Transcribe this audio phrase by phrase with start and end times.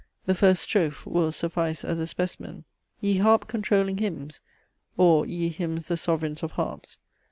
[0.25, 2.63] The first strophe will suffice as a specimen:
[3.01, 4.41] "Ye harp controlling hymns!
[4.97, 6.97] (or) ye hymns the sovereigns of harps!